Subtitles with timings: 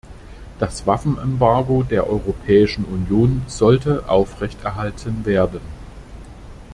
[0.57, 5.61] Das Waffenembargo der Europäischen Union sollte aufrechterhalten werden.